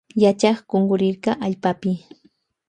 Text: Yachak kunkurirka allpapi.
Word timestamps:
Yachak 0.23 0.57
kunkurirka 0.69 1.31
allpapi. 1.45 1.91